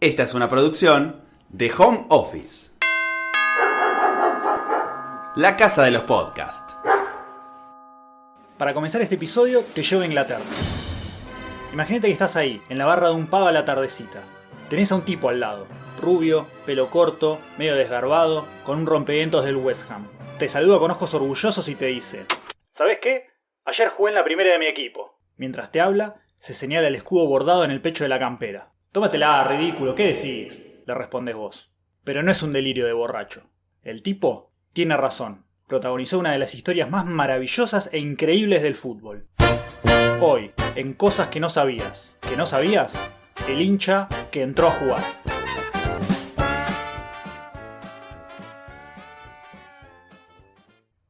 [0.00, 2.70] Esta es una producción de Home Office.
[5.34, 6.76] La casa de los podcasts.
[8.56, 10.44] Para comenzar este episodio, te llevo a Inglaterra.
[11.72, 14.22] Imagínate que estás ahí, en la barra de un pub a la tardecita.
[14.70, 15.66] Tenés a un tipo al lado,
[16.00, 20.06] rubio, pelo corto, medio desgarbado, con un rompevientos del West Ham.
[20.38, 22.24] Te saluda con ojos orgullosos y te dice:
[22.76, 23.26] ¿Sabes qué?
[23.64, 25.18] Ayer jugué en la primera de mi equipo.
[25.36, 28.70] Mientras te habla, se señala el escudo bordado en el pecho de la campera.
[28.90, 30.62] Tómatela, ridículo, ¿qué decís?
[30.86, 31.70] le respondes vos.
[32.04, 33.42] Pero no es un delirio de borracho.
[33.82, 35.44] El tipo tiene razón.
[35.66, 39.28] Protagonizó una de las historias más maravillosas e increíbles del fútbol.
[40.22, 42.16] Hoy, en Cosas que no sabías.
[42.22, 42.94] ¿Que no sabías?
[43.46, 45.04] El hincha que entró a jugar.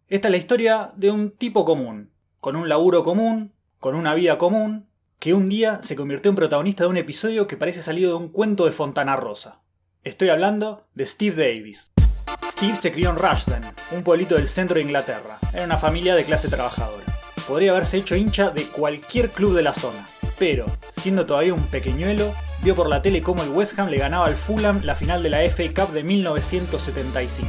[0.09, 2.11] Esta es la historia de un tipo común,
[2.41, 4.88] con un laburo común, con una vida común,
[5.19, 8.29] que un día se convirtió en protagonista de un episodio que parece salido de un
[8.29, 9.63] cuento de Fontana Rosa.
[10.05, 11.91] Estoy hablando de Steve Davis.
[12.53, 15.39] Steve se crió en Rushden, un pueblito del centro de Inglaterra.
[15.53, 17.05] Era una familia de clase trabajadora.
[17.49, 20.07] Podría haberse hecho hincha de cualquier club de la zona,
[20.39, 22.33] pero, siendo todavía un pequeñuelo,
[22.63, 25.31] vio por la tele cómo el West Ham le ganaba al Fulham la final de
[25.31, 27.49] la FA Cup de 1975.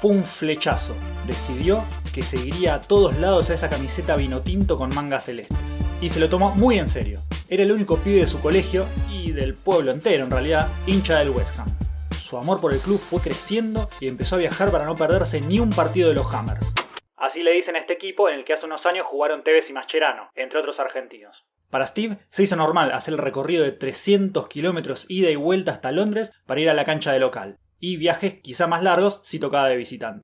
[0.00, 0.94] Fue un flechazo.
[1.26, 5.81] Decidió que seguiría a todos lados a esa camiseta vino tinto con mangas celestes.
[6.02, 7.20] Y se lo tomó muy en serio.
[7.48, 11.30] Era el único pibe de su colegio y del pueblo entero en realidad, hincha del
[11.30, 11.68] West Ham.
[12.10, 15.60] Su amor por el club fue creciendo y empezó a viajar para no perderse ni
[15.60, 16.66] un partido de los Hammers.
[17.16, 19.72] Así le dicen a este equipo en el que hace unos años jugaron Tevez y
[19.72, 21.44] Mascherano, entre otros argentinos.
[21.70, 25.92] Para Steve se hizo normal hacer el recorrido de 300 kilómetros ida y vuelta hasta
[25.92, 29.68] Londres para ir a la cancha de local, y viajes quizá más largos si tocaba
[29.68, 30.22] de visitante.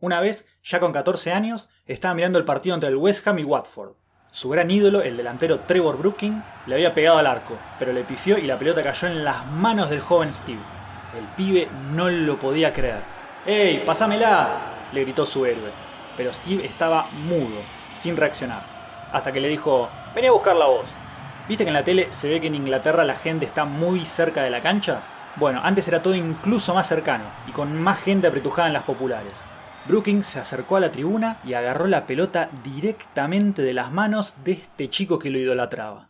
[0.00, 3.44] Una vez, ya con 14 años, estaba mirando el partido entre el West Ham y
[3.44, 4.00] Watford.
[4.32, 8.38] Su gran ídolo, el delantero Trevor Brooking, le había pegado al arco, pero le pifió
[8.38, 10.60] y la pelota cayó en las manos del joven Steve.
[11.18, 13.00] El pibe no lo podía creer.
[13.44, 14.48] ¡Ey, pasámela!
[14.92, 15.70] le gritó su héroe.
[16.16, 17.60] Pero Steve estaba mudo,
[18.00, 18.62] sin reaccionar.
[19.12, 20.86] Hasta que le dijo, vení a buscar la voz.
[21.48, 24.44] ¿Viste que en la tele se ve que en Inglaterra la gente está muy cerca
[24.44, 25.00] de la cancha?
[25.36, 29.32] Bueno, antes era todo incluso más cercano, y con más gente apretujada en las populares.
[29.86, 34.52] Brookings se acercó a la tribuna y agarró la pelota directamente de las manos de
[34.52, 36.08] este chico que lo idolatraba.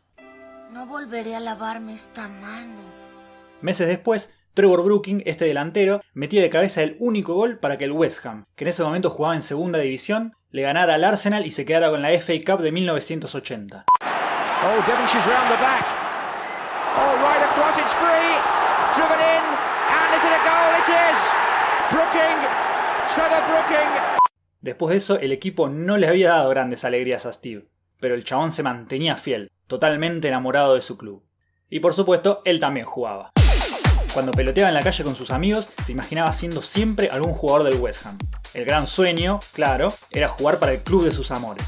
[0.72, 2.80] No volveré a lavarme esta mano.
[3.60, 7.92] Meses después, Trevor Brooking, este delantero, metía de cabeza el único gol para que el
[7.92, 11.52] West Ham, que en ese momento jugaba en segunda división, le ganara al Arsenal y
[11.52, 13.84] se quedara con la FA Cup de 1980.
[14.02, 15.86] Oh, Devonshire's round the back.
[16.98, 18.34] Oh, right across, it's free.
[18.94, 19.44] Driven in.
[19.90, 20.70] And is it a goal?
[20.74, 21.18] It is.
[21.90, 22.69] Brooking.
[24.60, 27.66] Después de eso, el equipo no le había dado grandes alegrías a Steve,
[27.98, 31.24] pero el chabón se mantenía fiel, totalmente enamorado de su club.
[31.68, 33.32] Y por supuesto, él también jugaba.
[34.12, 37.80] Cuando peloteaba en la calle con sus amigos, se imaginaba siendo siempre algún jugador del
[37.80, 38.18] West Ham.
[38.54, 41.64] El gran sueño, claro, era jugar para el club de sus amores.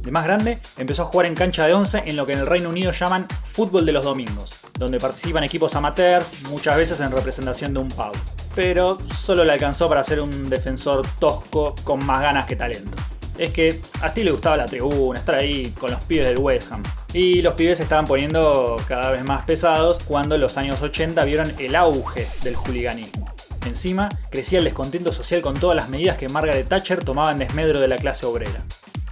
[0.00, 2.46] De más grande, empezó a jugar en cancha de once en lo que en el
[2.46, 7.72] Reino Unido llaman fútbol de los domingos, donde participan equipos amateurs, muchas veces en representación
[7.72, 8.14] de un pub.
[8.54, 12.96] Pero solo le alcanzó para ser un defensor tosco con más ganas que talento.
[13.36, 16.70] Es que a Steve le gustaba la tribuna, estar ahí con los pibes del West
[16.70, 16.82] Ham.
[17.12, 21.24] Y los pibes se estaban poniendo cada vez más pesados cuando en los años 80
[21.24, 23.26] vieron el auge del hooliganismo.
[23.66, 27.80] Encima, crecía el descontento social con todas las medidas que Margaret Thatcher tomaba en desmedro
[27.80, 28.62] de la clase obrera.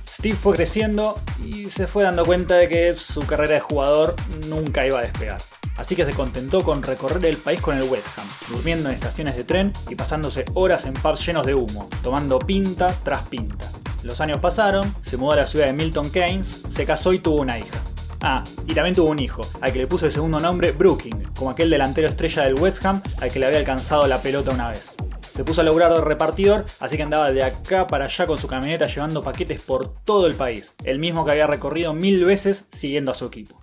[0.08, 4.14] Steve fue creciendo y se fue dando cuenta de que su carrera de jugador
[4.46, 5.40] nunca iba a despegar.
[5.82, 9.34] Así que se contentó con recorrer el país con el West Ham, durmiendo en estaciones
[9.34, 13.68] de tren y pasándose horas en pubs llenos de humo, tomando pinta tras pinta.
[14.04, 17.40] Los años pasaron, se mudó a la ciudad de Milton Keynes, se casó y tuvo
[17.40, 17.80] una hija.
[18.20, 21.50] Ah, y también tuvo un hijo, al que le puso el segundo nombre Brooking, como
[21.50, 24.94] aquel delantero estrella del West Ham al que le había alcanzado la pelota una vez.
[25.34, 28.46] Se puso a laburar de repartidor, así que andaba de acá para allá con su
[28.46, 33.10] camioneta llevando paquetes por todo el país, el mismo que había recorrido mil veces siguiendo
[33.10, 33.61] a su equipo.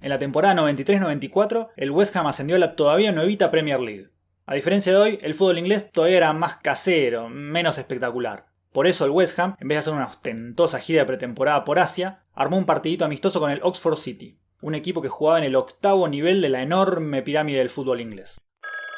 [0.00, 4.10] En la temporada 93-94, el West Ham ascendió a la todavía nuevita Premier League.
[4.44, 8.46] A diferencia de hoy, el fútbol inglés todavía era más casero, menos espectacular.
[8.72, 11.78] Por eso el West Ham, en vez de hacer una ostentosa gira de pretemporada por
[11.78, 15.56] Asia, armó un partidito amistoso con el Oxford City, un equipo que jugaba en el
[15.56, 18.38] octavo nivel de la enorme pirámide del fútbol inglés.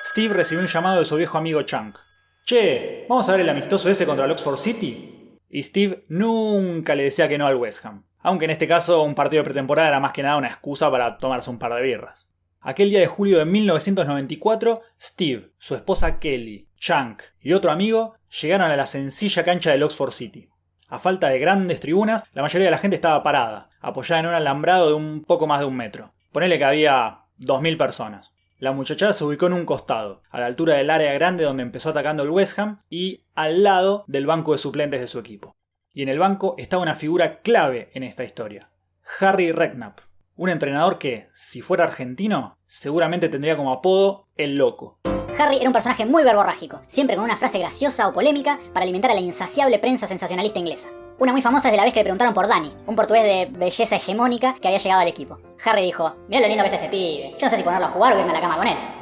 [0.04, 1.96] Steve recibió un llamado de su viejo amigo Chunk.
[2.44, 5.38] Che, ¿vamos a ver el amistoso ese contra el Oxford City?
[5.48, 9.14] Y Steve nunca le decía que no al West Ham, aunque en este caso un
[9.14, 12.28] partido de pretemporada era más que nada una excusa para tomarse un par de birras.
[12.60, 18.70] Aquel día de julio de 1994, Steve, su esposa Kelly, Chunk y otro amigo llegaron
[18.70, 20.48] a la sencilla cancha del Oxford City.
[20.88, 24.34] A falta de grandes tribunas, la mayoría de la gente estaba parada, apoyada en un
[24.34, 26.12] alambrado de un poco más de un metro.
[26.32, 28.32] Ponele que había 2.000 personas.
[28.58, 31.90] La muchachada se ubicó en un costado, a la altura del área grande donde empezó
[31.90, 35.54] atacando el West Ham y al lado del banco de suplentes de su equipo.
[35.98, 38.70] Y en el banco estaba una figura clave en esta historia,
[39.18, 39.98] Harry Redknapp,
[40.36, 45.00] un entrenador que, si fuera argentino, seguramente tendría como apodo el loco.
[45.36, 49.10] Harry era un personaje muy verborrágico, siempre con una frase graciosa o polémica para alimentar
[49.10, 50.88] a la insaciable prensa sensacionalista inglesa.
[51.18, 53.48] Una muy famosa es de la vez que le preguntaron por Dani, un portugués de
[53.58, 55.40] belleza hegemónica que había llegado al equipo.
[55.64, 57.90] Harry dijo, mira lo lindo que es este pibe, yo no sé si ponerlo a
[57.90, 58.97] jugar o irme a la cama con él.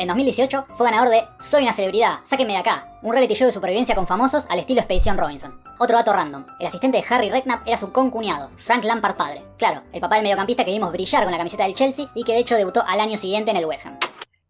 [0.00, 3.52] En 2018 fue ganador de Soy una celebridad, sáquenme de acá, un reality show de
[3.52, 5.60] supervivencia con famosos al estilo Expedición Robinson.
[5.78, 9.42] Otro dato random, el asistente de Harry Redknapp era su concuñado, Frank Lampard padre.
[9.58, 12.32] Claro, el papá del mediocampista que vimos brillar con la camiseta del Chelsea y que
[12.32, 13.98] de hecho debutó al año siguiente en el West Ham.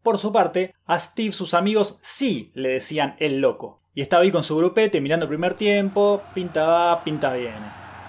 [0.04, 3.80] Por su parte, a Steve sus amigos sí le decían el loco.
[3.92, 7.56] Y estaba ahí con su grupete mirando el primer tiempo, pinta va, pinta viene.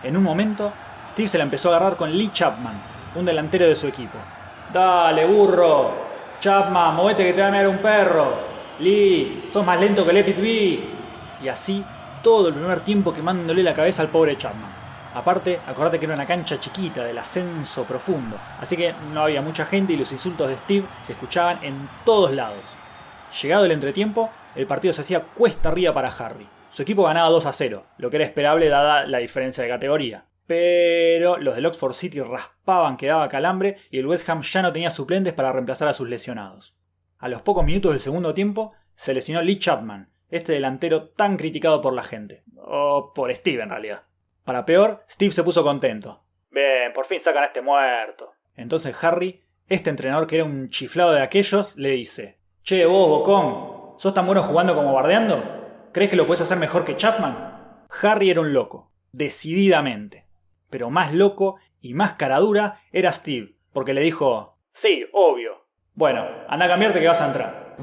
[0.04, 0.72] En un momento,
[1.10, 2.80] Steve se la empezó a agarrar con Lee Chapman,
[3.16, 4.20] un delantero de su equipo.
[4.72, 6.11] Dale, burro.
[6.42, 8.34] Chapman, movete que te va a mirar un perro.
[8.80, 10.80] Lee, sos más lento que Let It Be.
[11.44, 11.86] Y así,
[12.24, 14.72] todo el primer tiempo quemándole la cabeza al pobre Chapman.
[15.14, 19.66] Aparte, acordate que era una cancha chiquita, del ascenso profundo, así que no había mucha
[19.66, 22.64] gente y los insultos de Steve se escuchaban en todos lados.
[23.40, 26.48] Llegado el entretiempo, el partido se hacía cuesta arriba para Harry.
[26.72, 30.24] Su equipo ganaba 2 a 0, lo que era esperable dada la diferencia de categoría.
[30.52, 34.74] Pero los del Oxford City raspaban que daba calambre y el West Ham ya no
[34.74, 36.76] tenía suplentes para reemplazar a sus lesionados.
[37.20, 41.80] A los pocos minutos del segundo tiempo, se lesionó Lee Chapman, este delantero tan criticado
[41.80, 42.44] por la gente.
[42.58, 44.04] O por Steve en realidad.
[44.44, 46.22] Para peor, Steve se puso contento.
[46.50, 48.34] Bien, por fin sacan a este muerto.
[48.58, 53.98] Entonces Harry, este entrenador que era un chiflado de aquellos, le dice: Che, vos, Bocón,
[54.00, 55.88] ¿sos tan bueno jugando como bardeando?
[55.94, 57.86] ¿Crees que lo puedes hacer mejor que Chapman?
[58.02, 60.30] Harry era un loco, decididamente.
[60.72, 65.68] Pero más loco y más caradura era Steve, porque le dijo: Sí, obvio.
[65.94, 67.76] Bueno, anda a cambiarte que vas a entrar.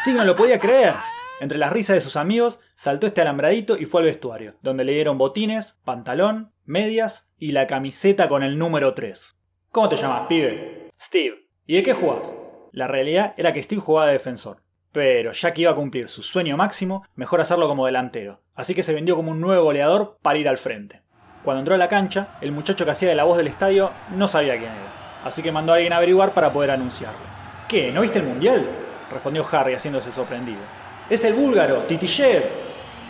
[0.00, 0.94] Steve no lo podía creer.
[1.40, 4.92] Entre las risas de sus amigos, saltó este alambradito y fue al vestuario, donde le
[4.92, 9.36] dieron botines, pantalón, medias y la camiseta con el número 3.
[9.70, 10.90] ¿Cómo te llamas, pibe?
[11.00, 11.48] Steve.
[11.66, 12.32] ¿Y de qué jugás?
[12.72, 14.62] La realidad era que Steve jugaba de defensor.
[14.92, 18.40] Pero ya que iba a cumplir su sueño máximo, mejor hacerlo como delantero.
[18.54, 21.00] Así que se vendió como un nuevo goleador para ir al frente.
[21.42, 24.28] Cuando entró a la cancha, el muchacho que hacía de la voz del estadio no
[24.28, 25.24] sabía quién era.
[25.24, 27.20] Así que mandó a alguien averiguar para poder anunciarlo.
[27.66, 27.90] ¿Qué?
[27.90, 28.66] ¿No viste el mundial?
[29.10, 30.60] Respondió Harry haciéndose sorprendido.
[31.08, 32.44] Es el búlgaro, Titishev.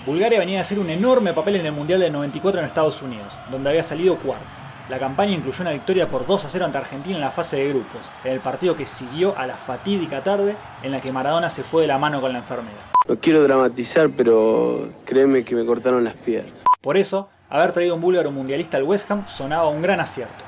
[0.07, 3.39] Bulgaria venía a hacer un enorme papel en el Mundial del 94 en Estados Unidos,
[3.51, 4.62] donde había salido cuarto.
[4.89, 7.69] La campaña incluyó una victoria por 2 a 0 ante Argentina en la fase de
[7.69, 11.63] grupos, en el partido que siguió a la fatídica tarde en la que Maradona se
[11.63, 12.77] fue de la mano con la enfermera.
[13.09, 16.53] No quiero dramatizar, pero créeme que me cortaron las piernas.
[16.81, 20.45] Por eso, haber traído un búlgaro mundialista al West Ham sonaba un gran acierto,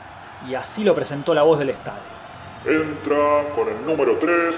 [0.48, 2.02] y así lo presentó la voz del estadio.
[2.66, 4.54] Entra con el número 3,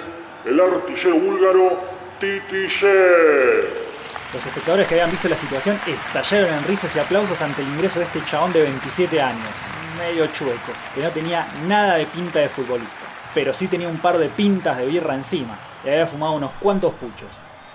[0.47, 1.81] el artillero búlgaro
[2.19, 3.86] Titishev.
[4.33, 8.01] Los espectadores que habían visto la situación estallaron en risas y aplausos ante el ingreso
[8.01, 9.49] de este chabón de 27 años,
[9.97, 14.19] medio chueco, que no tenía nada de pinta de futbolista, pero sí tenía un par
[14.19, 17.29] de pintas de birra encima y había fumado unos cuantos puchos.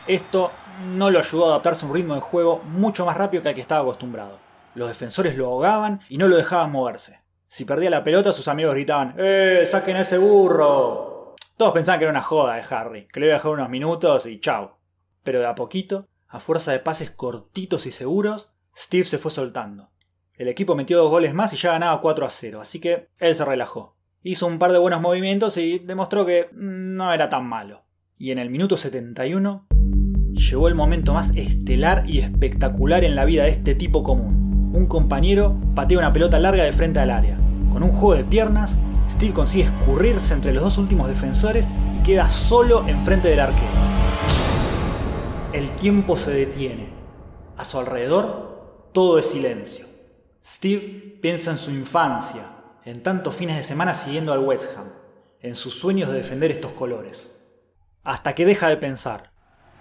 [0.07, 0.51] Esto
[0.93, 3.55] no lo ayudó a adaptarse a un ritmo de juego mucho más rápido que al
[3.55, 4.37] que estaba acostumbrado.
[4.75, 7.21] Los defensores lo ahogaban y no lo dejaban moverse.
[7.47, 11.35] Si perdía la pelota, sus amigos gritaban: ¡Eh, saquen a ese burro!
[11.55, 14.25] Todos pensaban que era una joda de Harry, que le iba a dejar unos minutos
[14.25, 14.79] y chao.
[15.23, 19.89] Pero de a poquito, a fuerza de pases cortitos y seguros, Steve se fue soltando.
[20.33, 23.35] El equipo metió dos goles más y ya ganaba 4 a 0, así que él
[23.35, 23.97] se relajó.
[24.23, 27.83] Hizo un par de buenos movimientos y demostró que no era tan malo.
[28.17, 29.67] Y en el minuto 71
[30.31, 34.71] llegó el momento más estelar y espectacular en la vida de este tipo común.
[34.73, 37.37] Un compañero patea una pelota larga de frente al área.
[37.71, 38.77] Con un juego de piernas,
[39.09, 43.90] Steve consigue escurrirse entre los dos últimos defensores y queda solo enfrente del arquero.
[45.81, 46.89] Tiempo se detiene.
[47.57, 49.87] A su alrededor, todo es silencio.
[50.45, 52.43] Steve piensa en su infancia,
[52.85, 54.89] en tantos fines de semana siguiendo al West Ham,
[55.41, 57.35] en sus sueños de defender estos colores.
[58.03, 59.31] Hasta que deja de pensar.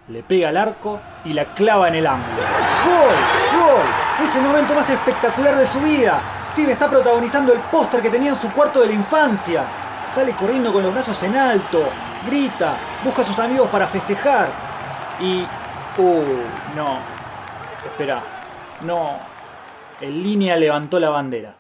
[0.09, 2.43] Le pega al arco y la clava en el ángulo.
[2.87, 3.61] ¡Gol!
[3.61, 4.27] ¡Gol!
[4.27, 6.19] Es el momento más espectacular de su vida.
[6.53, 9.65] Steve está protagonizando el póster que tenía en su cuarto de la infancia.
[10.15, 11.83] Sale corriendo con los brazos en alto,
[12.27, 12.73] grita,
[13.05, 14.49] busca a sus amigos para festejar.
[15.21, 15.45] Y...
[16.01, 16.25] ¡Uh!
[16.75, 16.99] No.
[17.85, 18.23] Espera.
[18.87, 19.19] No.
[20.01, 21.59] En línea levantó la bandera.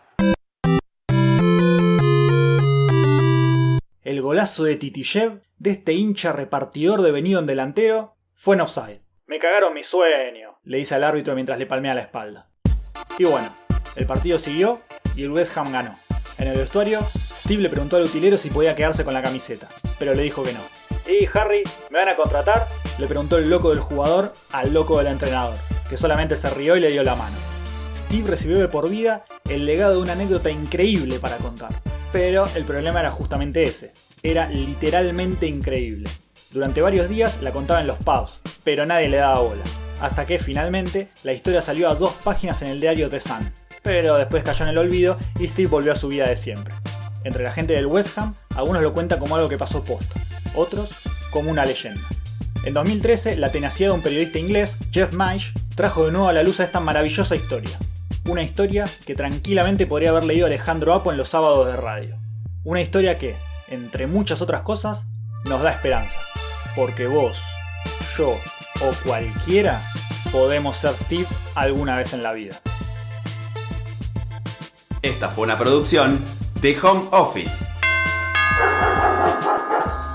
[4.03, 9.03] El golazo de Titishev, de este hincha repartidor devenido en delantero, fue en offside.
[9.27, 12.49] Me cagaron mi sueño, le dice al árbitro mientras le palmea la espalda.
[13.19, 13.55] Y bueno,
[13.97, 14.81] el partido siguió
[15.17, 15.99] y el West Ham ganó.
[16.39, 19.69] En el vestuario, Steve le preguntó al utilero si podía quedarse con la camiseta,
[19.99, 20.61] pero le dijo que no.
[21.07, 22.67] ¿Y Harry, me van a contratar?
[23.00, 25.54] Le preguntó el loco del jugador al loco del entrenador,
[25.88, 27.35] que solamente se rió y le dio la mano.
[28.04, 31.71] Steve recibió de por vida el legado de una anécdota increíble para contar.
[32.12, 33.95] Pero el problema era justamente ese.
[34.23, 36.11] Era literalmente increíble.
[36.50, 39.62] Durante varios días la contaba en los pubs, pero nadie le daba bola.
[40.02, 43.50] Hasta que finalmente la historia salió a dos páginas en el diario The Sun.
[43.83, 46.75] Pero después cayó en el olvido y Steve volvió a su vida de siempre.
[47.25, 50.21] Entre la gente del West Ham, algunos lo cuentan como algo que pasó posta,
[50.54, 50.90] otros
[51.30, 52.02] como una leyenda.
[52.62, 56.43] En 2013, la tenacidad de un periodista inglés, Jeff Mish, trajo de nuevo a la
[56.43, 57.79] luz a esta maravillosa historia.
[58.29, 62.19] Una historia que tranquilamente podría haber leído Alejandro Apo en los sábados de radio.
[62.62, 63.35] Una historia que,
[63.69, 65.07] entre muchas otras cosas,
[65.47, 66.21] nos da esperanza.
[66.76, 67.35] Porque vos,
[68.19, 68.33] yo
[68.83, 69.81] o cualquiera
[70.31, 72.61] podemos ser Steve alguna vez en la vida.
[75.00, 76.23] Esta fue una producción
[76.61, 77.64] de Home Office.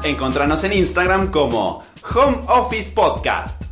[0.04, 1.84] Encontranos en Instagram como
[2.16, 3.65] Home Office Podcast.